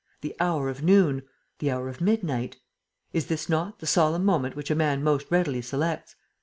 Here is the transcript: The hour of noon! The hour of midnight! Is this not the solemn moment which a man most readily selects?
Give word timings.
The 0.21 0.35
hour 0.39 0.67
of 0.67 0.81
noon! 0.81 1.21
The 1.59 1.69
hour 1.69 1.87
of 1.87 2.01
midnight! 2.01 2.57
Is 3.13 3.27
this 3.27 3.47
not 3.47 3.77
the 3.77 3.85
solemn 3.85 4.25
moment 4.25 4.55
which 4.55 4.71
a 4.71 4.75
man 4.75 5.03
most 5.03 5.29
readily 5.29 5.61
selects? 5.61 6.15